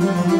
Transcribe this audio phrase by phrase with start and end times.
[0.00, 0.39] Thank.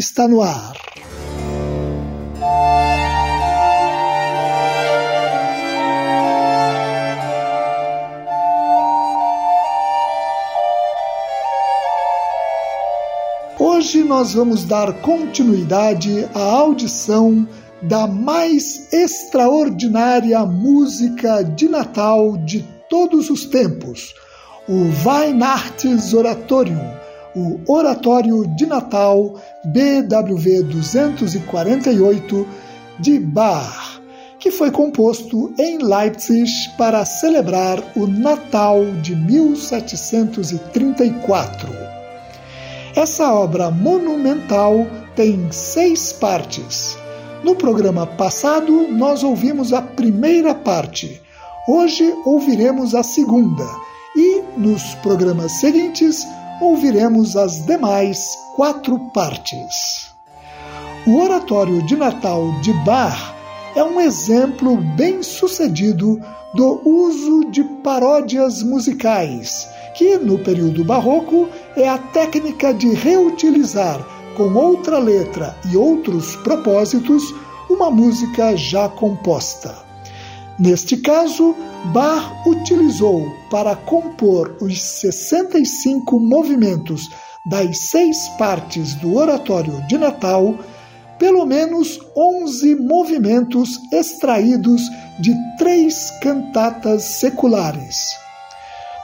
[0.00, 0.72] está no ar.
[13.58, 17.46] Hoje nós vamos dar continuidade à audição
[17.82, 24.14] da mais extraordinária música de Natal de todos os tempos,
[24.66, 26.99] o Weihnachtsoratorium,
[27.34, 32.46] o Oratório de Natal BWV 248
[32.98, 34.00] de Bach,
[34.38, 41.90] que foi composto em Leipzig para celebrar o Natal de 1734.
[42.96, 46.98] Essa obra monumental tem seis partes.
[47.44, 51.22] No programa passado, nós ouvimos a primeira parte.
[51.68, 53.64] Hoje ouviremos a segunda.
[54.16, 56.26] E nos programas seguintes,
[56.60, 60.10] ouviremos as demais quatro partes.
[61.06, 63.34] O Oratório de Natal de Bach
[63.74, 66.20] é um exemplo bem sucedido
[66.54, 74.04] do uso de paródias musicais, que no período barroco é a técnica de reutilizar
[74.36, 77.22] com outra letra e outros propósitos
[77.68, 79.89] uma música já composta.
[80.60, 81.56] Neste caso,
[81.86, 87.08] Bach utilizou para compor os 65 movimentos
[87.46, 90.58] das seis partes do Oratório de Natal,
[91.18, 94.82] pelo menos 11 movimentos extraídos
[95.18, 97.96] de três cantatas seculares.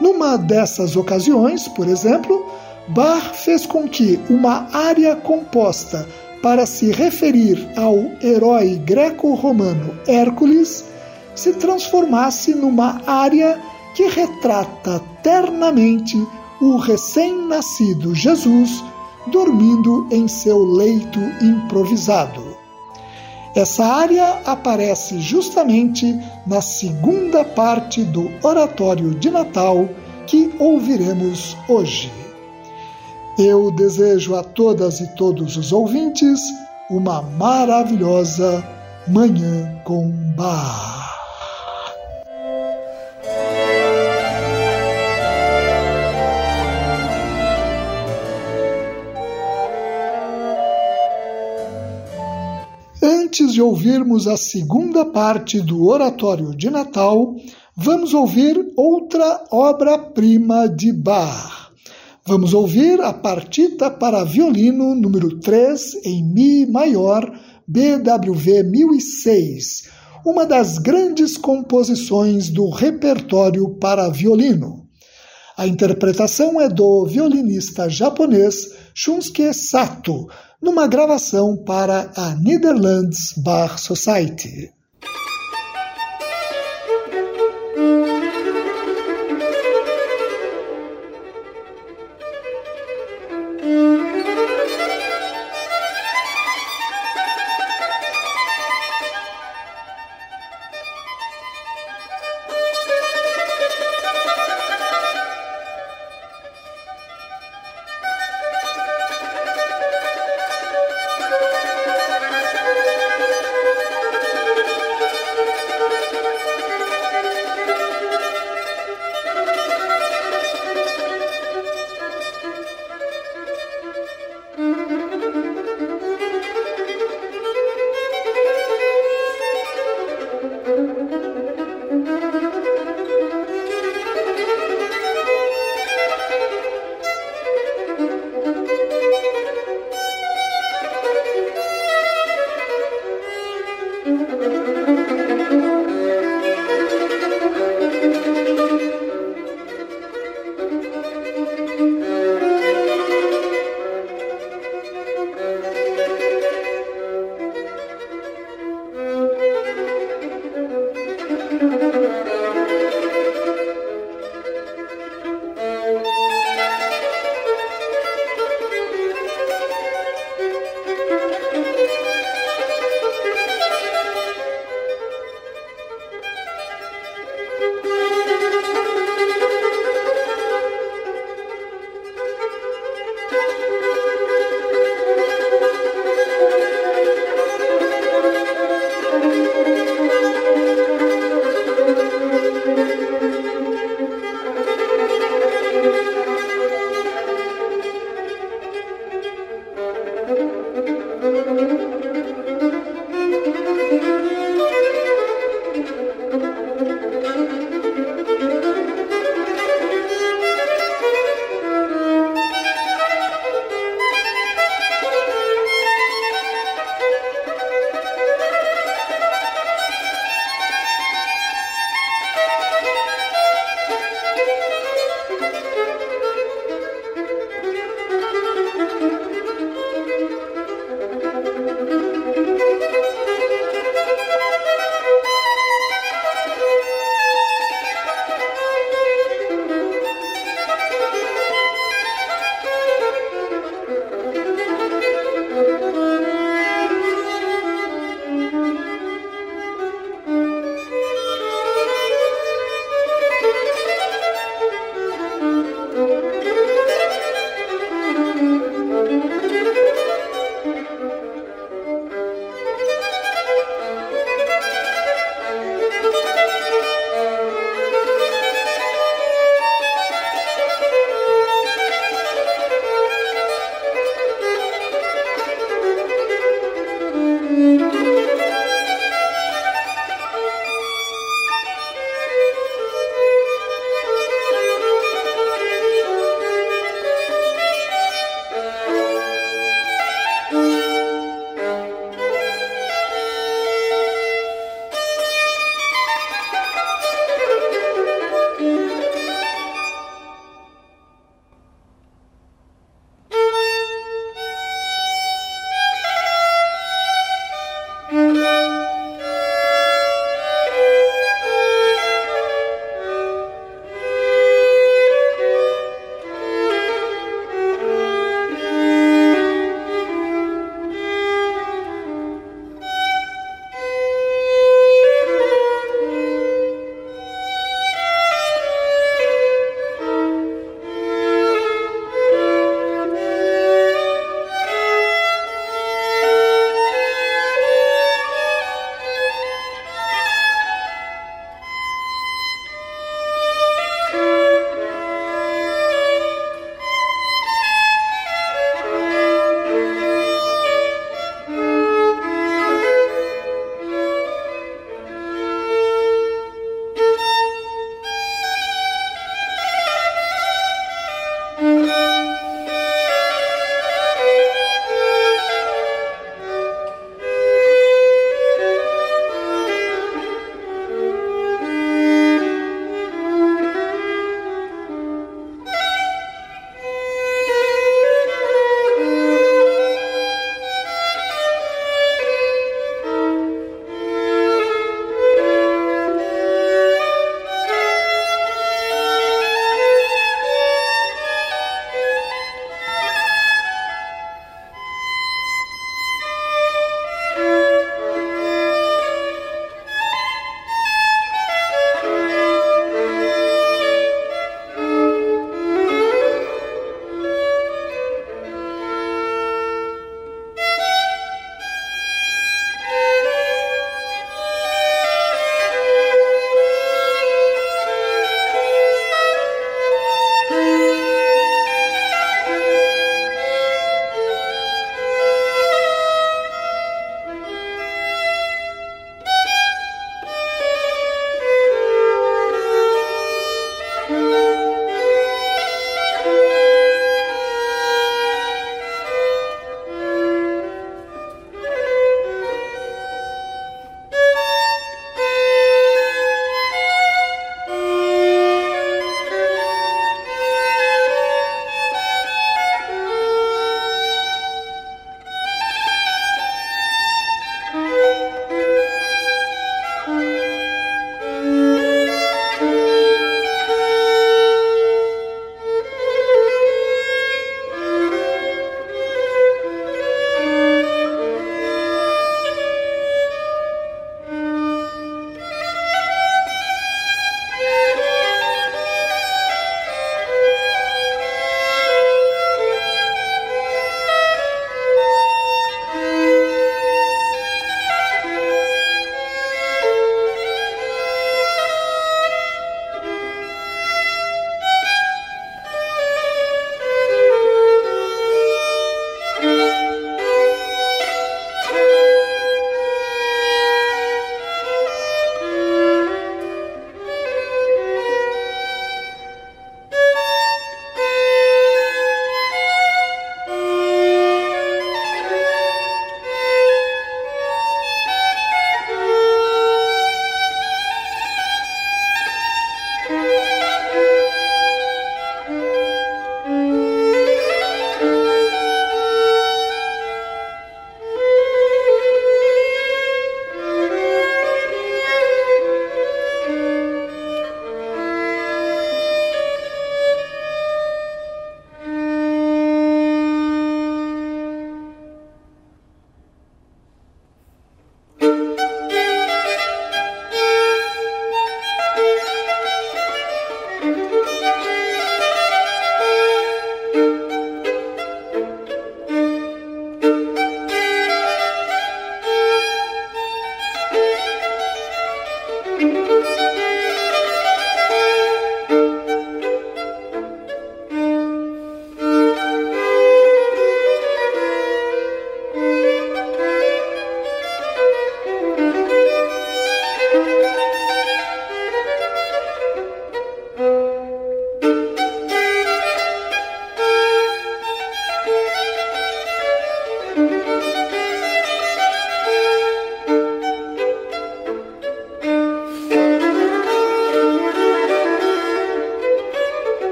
[0.00, 2.50] Numa dessas ocasiões, por exemplo,
[2.88, 6.04] Bach fez com que uma área composta
[6.42, 10.92] para se referir ao herói greco-romano Hércules
[11.34, 13.60] se transformasse numa área
[13.94, 16.16] que retrata ternamente
[16.60, 18.82] o recém-nascido Jesus
[19.26, 22.54] dormindo em seu leito improvisado.
[23.54, 29.88] Essa área aparece justamente na segunda parte do Oratório de Natal
[30.26, 32.10] que ouviremos hoje.
[33.38, 36.40] Eu desejo a todas e todos os ouvintes
[36.90, 38.64] uma maravilhosa
[39.06, 40.93] Manhã com Bar.
[53.34, 57.34] Antes de ouvirmos a segunda parte do Oratório de Natal,
[57.76, 61.72] vamos ouvir outra obra-prima de Bach.
[62.24, 67.28] Vamos ouvir a partita para violino número 3 em Mi maior,
[67.66, 69.88] BWV 1006,
[70.24, 74.83] uma das grandes composições do repertório para violino.
[75.56, 80.28] A interpretação é do violinista japonês Shunsuke Sato,
[80.60, 84.72] numa gravação para a Netherlands Bar Society.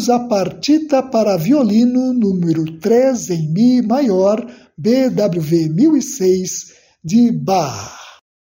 [0.00, 4.40] Ouvimos a partita para violino número 3 em Mi maior,
[4.78, 6.72] BWV 1006,
[7.04, 7.98] de Bach.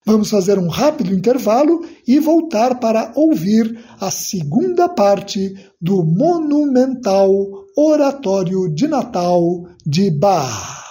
[0.05, 7.31] Vamos fazer um rápido intervalo e voltar para ouvir a segunda parte do monumental
[7.77, 9.43] Oratório de Natal
[9.87, 10.85] de Bach.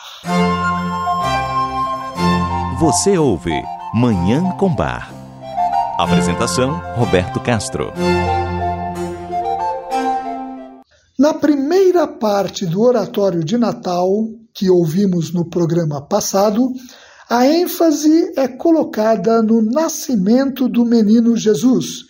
[2.79, 3.53] Você ouve
[3.93, 5.13] Manhã com Bar.
[5.97, 7.93] Apresentação: Roberto Castro.
[11.25, 14.07] Na primeira parte do Oratório de Natal,
[14.53, 16.71] que ouvimos no programa passado,
[17.27, 22.03] a ênfase é colocada no nascimento do menino Jesus,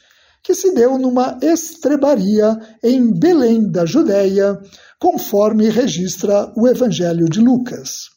[0.44, 4.60] que se deu numa estrebaria em Belém da Judéia,
[5.00, 8.10] conforme registra o Evangelho de Lucas.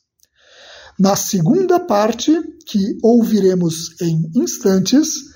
[0.99, 5.29] Na segunda parte, que ouviremos em instantes,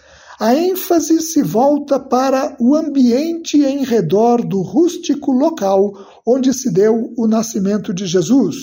[0.42, 5.92] a ênfase se volta para o ambiente em redor do rústico local
[6.26, 8.56] onde se deu o nascimento de Jesus,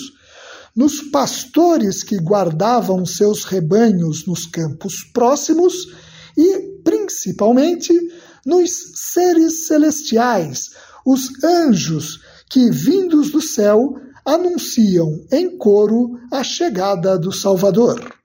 [0.76, 5.88] nos pastores que guardavam seus rebanhos nos campos próximos
[6.36, 7.98] e, principalmente,
[8.44, 10.72] nos seres celestiais,
[11.06, 18.19] os anjos que, vindos do céu, anunciam em coro a chegada do Salvador.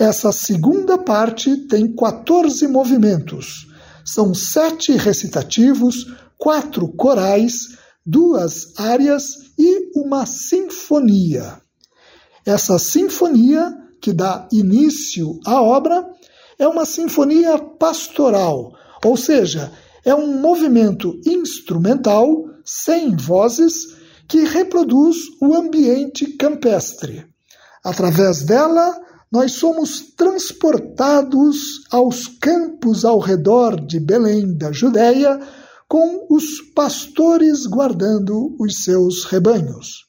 [0.00, 3.66] Essa segunda parte tem 14 movimentos.
[4.02, 6.06] São sete recitativos,
[6.38, 9.24] quatro corais, duas áreas
[9.58, 11.60] e uma sinfonia.
[12.46, 16.08] Essa sinfonia, que dá início à obra,
[16.58, 18.72] é uma sinfonia pastoral,
[19.04, 19.70] ou seja,
[20.02, 23.74] é um movimento instrumental, sem vozes,
[24.26, 27.26] que reproduz o ambiente campestre.
[27.84, 28.98] Através dela,
[29.30, 35.38] nós somos transportados aos campos ao redor de Belém da Judéia,
[35.86, 40.06] com os pastores guardando os seus rebanhos.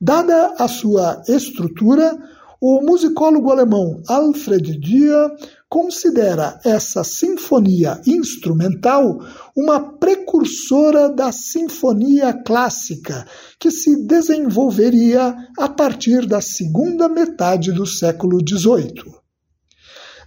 [0.00, 2.14] Dada a sua estrutura,
[2.60, 5.30] o musicólogo alemão Alfred Dia
[5.74, 9.18] considera essa sinfonia instrumental
[9.56, 13.26] uma precursora da sinfonia clássica,
[13.58, 19.16] que se desenvolveria a partir da segunda metade do século XVIII.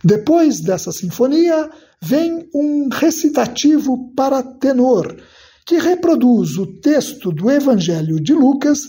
[0.04, 1.70] Depois dessa sinfonia,
[2.02, 5.16] vem um recitativo para tenor,
[5.66, 8.82] que reproduz o texto do Evangelho de Lucas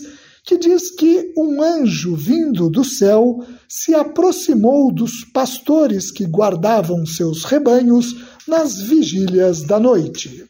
[0.49, 7.43] que diz que um anjo vindo do céu se aproximou dos pastores que guardavam seus
[7.43, 8.15] rebanhos
[8.47, 10.49] nas vigílias da noite.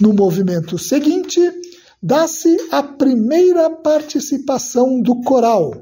[0.00, 1.40] No movimento seguinte,
[2.00, 5.72] dá-se a primeira participação do coral,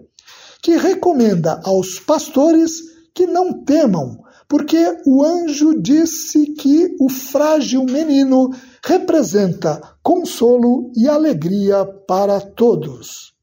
[0.62, 2.72] que recomenda aos pastores
[3.14, 8.48] que não temam, porque o anjo disse que o frágil menino
[8.84, 13.34] representa consolo e alegria para todos.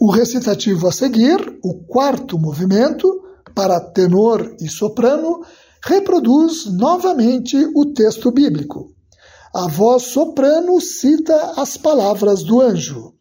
[0.00, 3.22] O recitativo a seguir, o quarto movimento,
[3.54, 5.40] para tenor e soprano,
[5.84, 8.92] reproduz novamente o texto bíblico.
[9.54, 13.14] A voz soprano cita as palavras do anjo: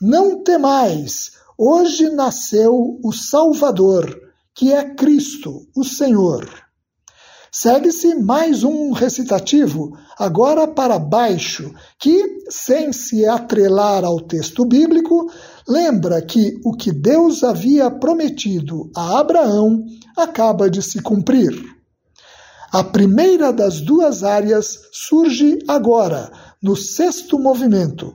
[0.00, 4.14] Não temais, hoje nasceu o Salvador,
[4.54, 6.46] que é Cristo, o Senhor.
[7.54, 15.30] Segue-se mais um recitativo, agora para baixo, que, sem se atrelar ao texto bíblico,
[15.68, 19.84] lembra que o que Deus havia prometido a Abraão
[20.16, 21.52] acaba de se cumprir.
[22.72, 28.14] A primeira das duas áreas surge agora, no sexto movimento.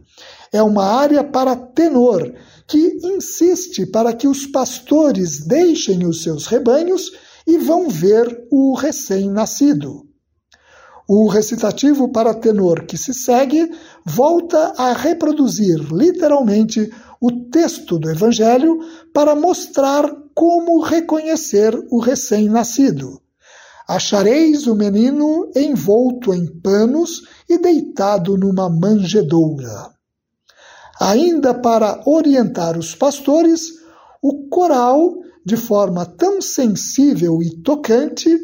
[0.52, 2.34] É uma área para tenor,
[2.65, 7.12] que insiste para que os pastores deixem os seus rebanhos
[7.47, 10.05] e vão ver o recém-nascido.
[11.07, 13.71] O recitativo para tenor que se segue
[14.05, 18.77] volta a reproduzir literalmente o texto do Evangelho
[19.13, 23.21] para mostrar como reconhecer o recém-nascido.
[23.88, 29.91] Achareis o menino envolto em panos e deitado numa manjedoura.
[30.99, 33.62] Ainda para orientar os pastores,
[34.21, 35.13] o coral
[35.47, 38.38] de forma tão sensível e tocante,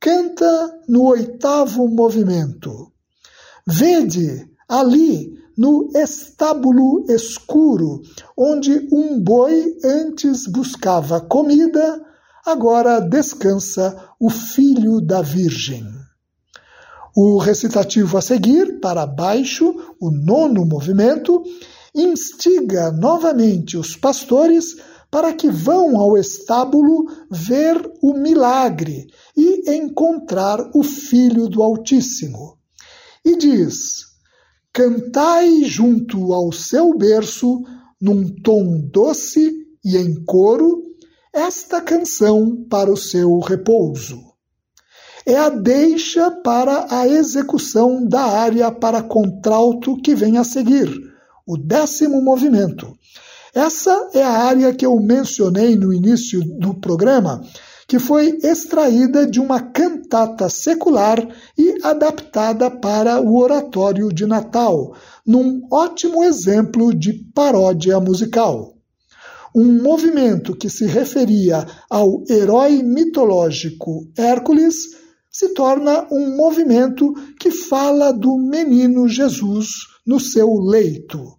[0.00, 2.90] canta no oitavo movimento.
[3.66, 8.00] Vede ali no estábulo escuro,
[8.34, 12.00] onde um boi antes buscava comida,
[12.46, 15.84] agora descansa o filho da Virgem.
[17.14, 21.42] O recitativo a seguir, para baixo, o nono movimento,
[21.94, 24.78] instiga novamente os pastores
[25.10, 32.58] para que vão ao estábulo ver o milagre e encontrar o Filho do Altíssimo.
[33.24, 34.06] E diz:
[34.72, 37.62] cantai junto ao seu berço,
[38.00, 39.52] num tom doce
[39.84, 40.82] e em coro,
[41.32, 44.28] esta canção para o seu repouso.
[45.26, 50.88] É a deixa para a execução da área para contralto que vem a seguir,
[51.46, 52.97] o décimo movimento.
[53.54, 57.42] Essa é a área que eu mencionei no início do programa,
[57.86, 61.18] que foi extraída de uma cantata secular
[61.56, 64.94] e adaptada para o oratório de Natal,
[65.26, 68.74] num ótimo exemplo de paródia musical.
[69.56, 74.98] Um movimento que se referia ao herói mitológico Hércules
[75.30, 79.68] se torna um movimento que fala do menino Jesus
[80.06, 81.37] no seu leito.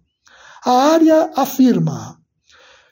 [0.64, 2.18] A área afirma: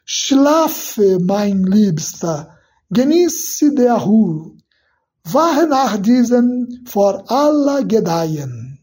[0.05, 2.49] Schlafe, mein Liebster,
[2.91, 4.57] Genieße der Ruhe.
[5.25, 8.79] Wache nach diesen vor aller Gedeihen.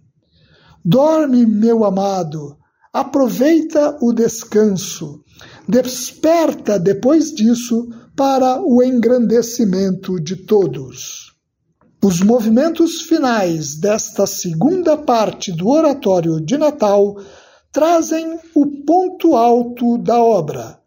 [0.84, 2.58] Dorme, meu amado,
[2.93, 5.24] aproveita o descanso,
[5.67, 11.34] desperta depois disso para o engrandecimento de todos.
[12.04, 17.15] Os movimentos finais desta segunda parte do oratório de Natal
[17.76, 20.80] trazem o ponto alto da obra,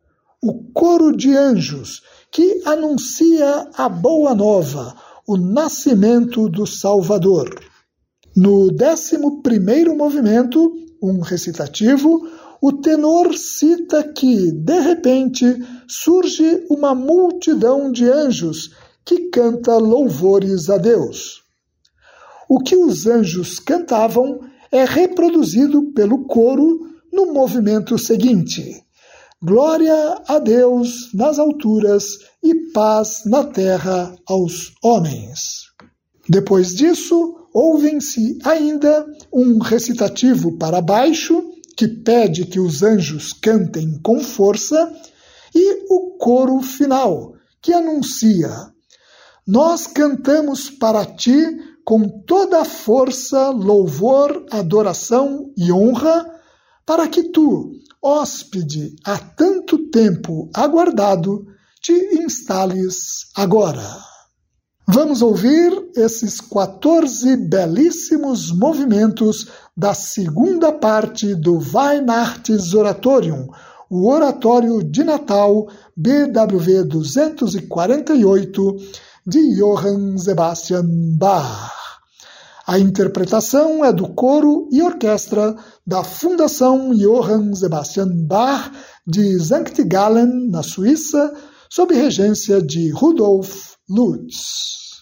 [0.42, 4.96] o coro de anjos que anuncia a boa nova,
[5.26, 7.60] o nascimento do Salvador.
[8.34, 10.72] No décimo primeiro movimento,
[11.02, 12.26] um recitativo,
[12.58, 15.44] o tenor cita que, de repente,
[15.86, 18.74] surge uma multidão de anjos
[19.04, 21.42] que canta louvores a Deus.
[22.48, 28.82] O que os anjos cantavam é reproduzido pelo coro no movimento seguinte.
[29.42, 35.68] Glória a Deus nas alturas e paz na terra aos homens.
[36.28, 41.42] Depois disso, ouvem-se ainda um recitativo para baixo,
[41.76, 44.92] que pede que os anjos cantem com força,
[45.54, 48.50] e o coro final, que anuncia:
[49.46, 51.46] Nós cantamos para ti
[51.88, 56.30] com toda a força, louvor, adoração e honra,
[56.84, 57.72] para que tu,
[58.02, 61.46] hóspede há tanto tempo aguardado,
[61.80, 63.82] te instales agora.
[64.86, 73.48] Vamos ouvir esses 14 belíssimos movimentos da segunda parte do Weihnachtsoratorium,
[73.88, 78.76] o Oratório de Natal BWV 248
[79.26, 80.84] de Johann Sebastian
[81.16, 81.77] Bach.
[82.68, 88.70] A interpretação é do coro e orquestra da Fundação Johann Sebastian Bach
[89.06, 91.34] de Sankt Gallen, na Suíça,
[91.70, 94.98] sob regência de Rudolf Lutz.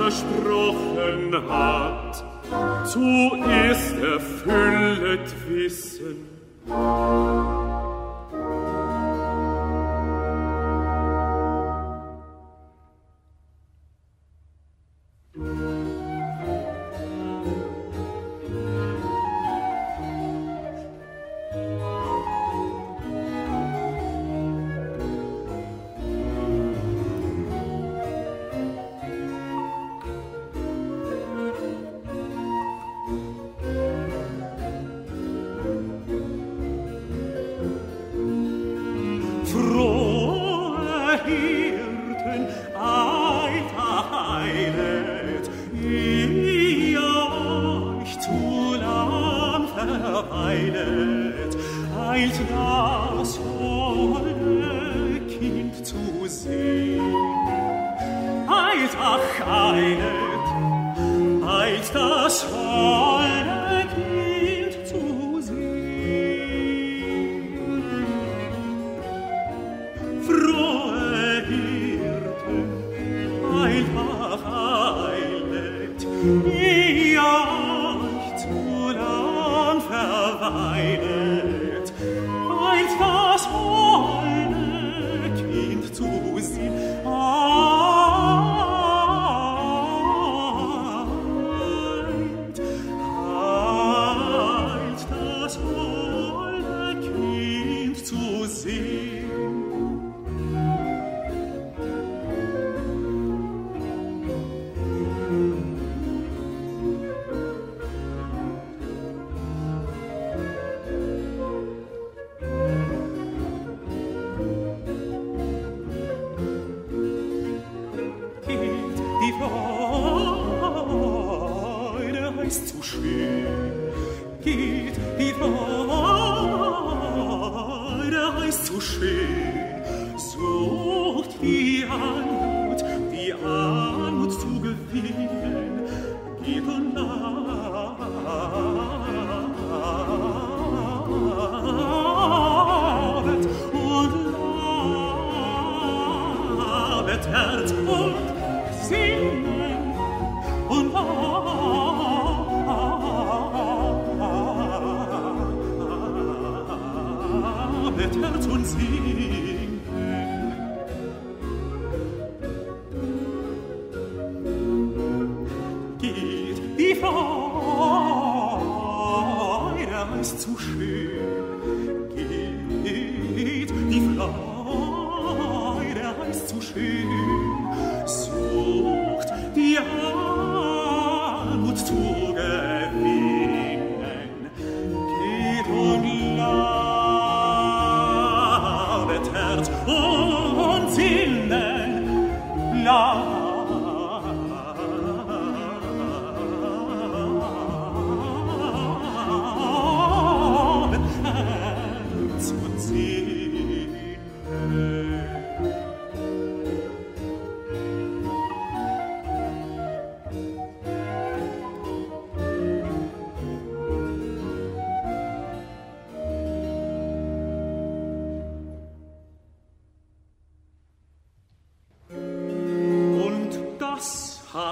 [0.00, 2.24] Versprochen hat,
[2.86, 6.16] zuerst erfüllet wissen.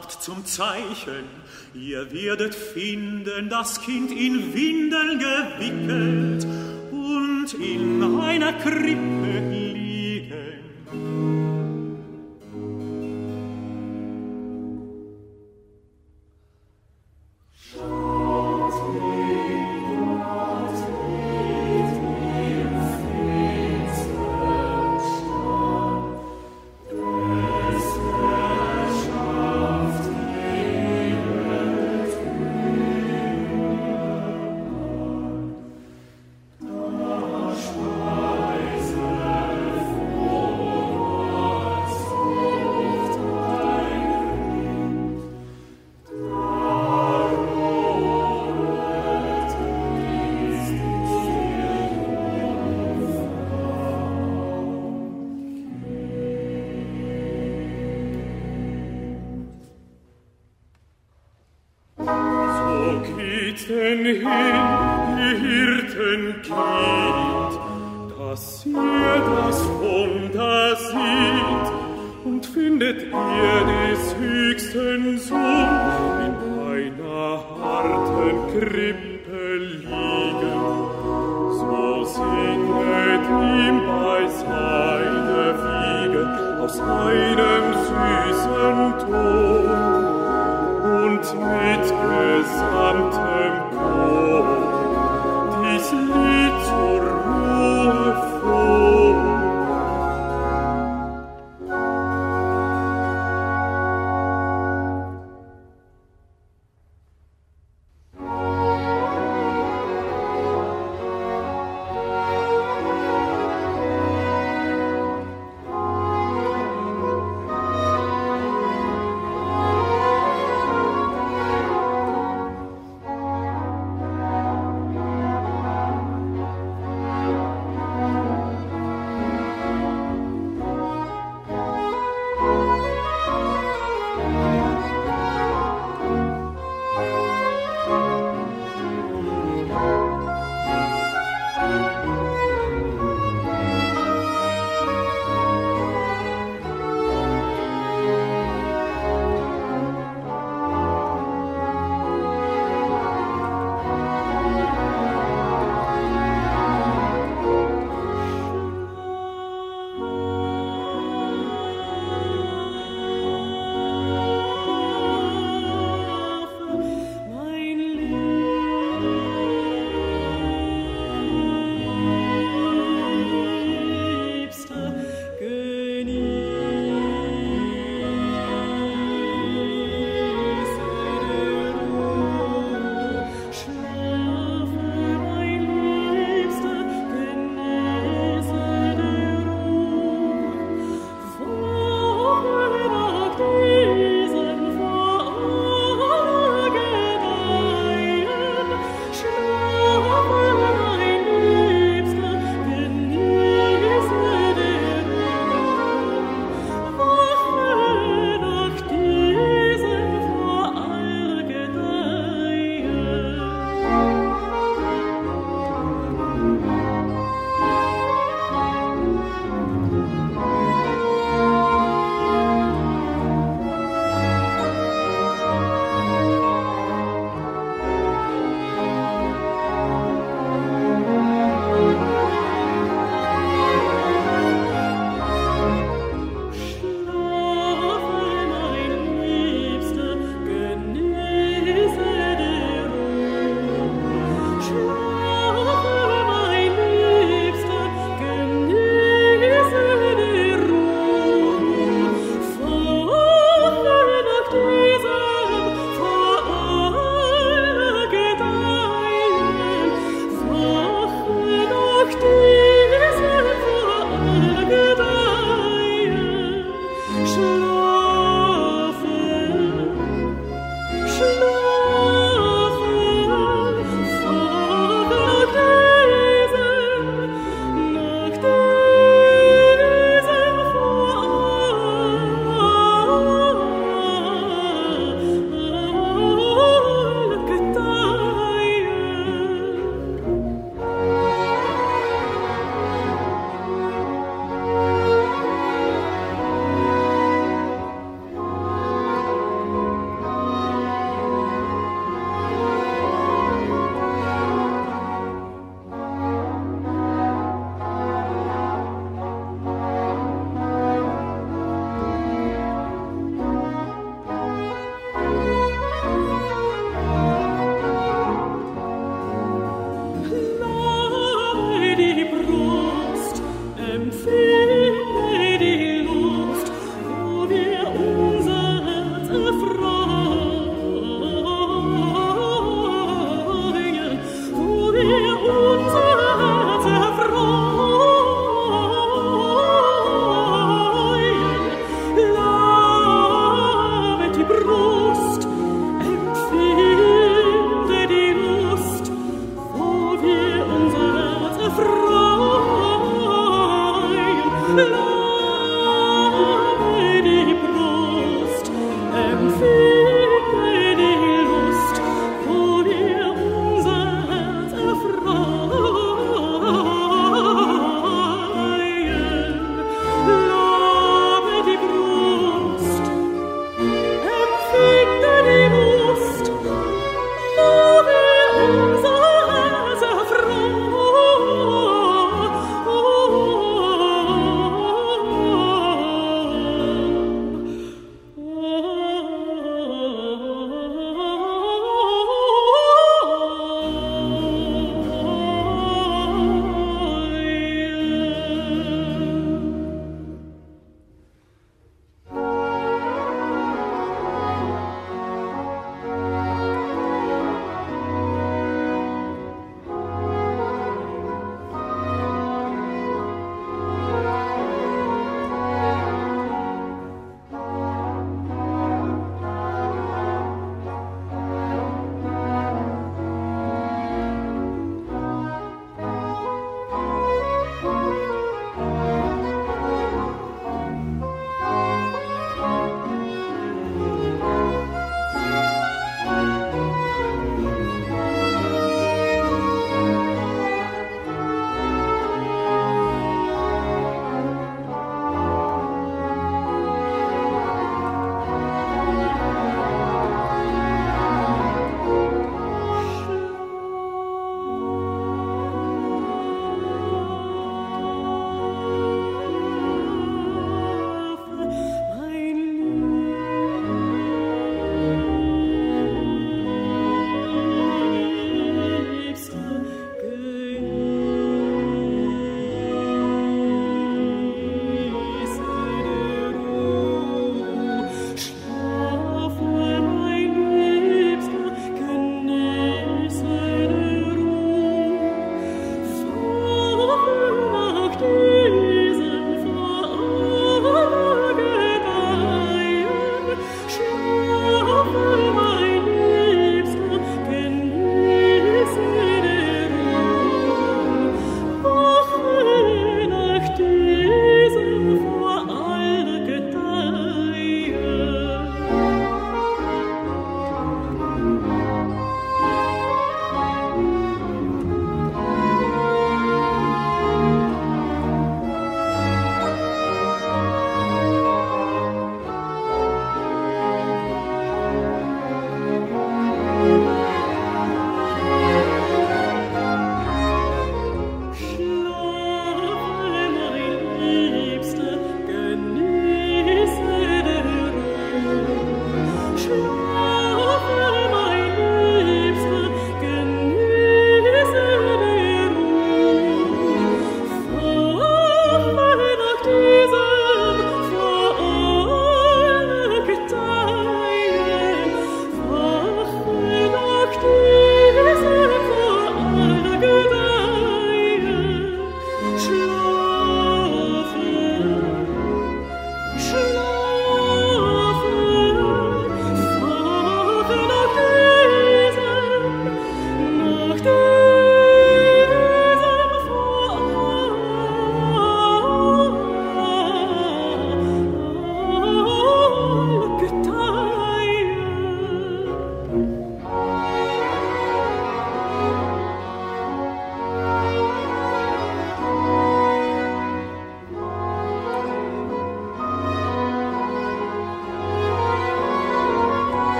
[0.00, 1.24] habt zum Zeichen,
[1.74, 6.46] ihr werdet finden das Kind in Windeln gewickelt
[6.90, 9.69] und in einer Krippe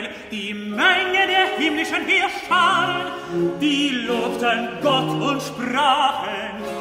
[0.00, 6.79] Himmel, die Menge der himmlischen Gescharen, die lobten Gott und sprachen,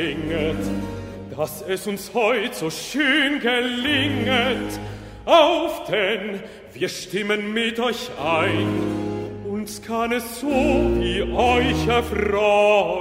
[0.00, 0.56] singet,
[1.36, 4.80] dass es uns heut so schön gelinget.
[5.26, 6.40] Auf denn
[6.72, 8.68] wir stimmen mit euch ein,
[9.48, 12.99] uns kann es so wie euch erfreuen.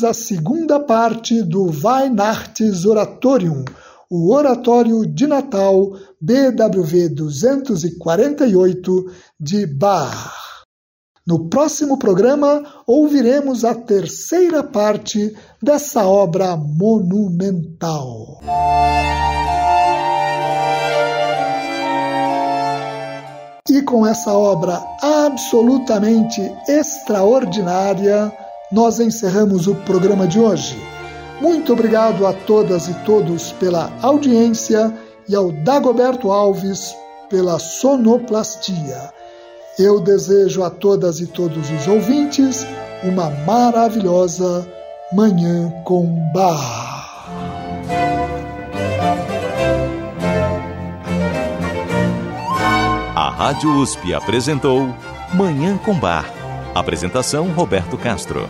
[0.00, 3.64] Ouvimos a segunda parte do Weihnachtsoratorium,
[4.10, 9.04] o Oratório de Natal BWV 248
[9.38, 10.32] de Bach.
[11.26, 18.40] No próximo programa, ouviremos a terceira parte dessa obra monumental.
[23.68, 28.32] E com essa obra absolutamente extraordinária,
[28.70, 30.80] nós encerramos o programa de hoje.
[31.40, 34.92] Muito obrigado a todas e todos pela audiência
[35.28, 36.94] e ao Dagoberto Alves
[37.28, 39.12] pela sonoplastia.
[39.78, 42.66] Eu desejo a todas e todos os ouvintes
[43.02, 44.66] uma maravilhosa
[45.12, 46.04] Manhã com
[46.34, 47.00] Bar.
[53.16, 54.94] A Rádio USP apresentou
[55.32, 56.30] Manhã com Bar.
[56.74, 58.48] Apresentação Roberto Castro.